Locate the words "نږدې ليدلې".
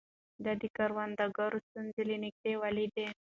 2.23-3.07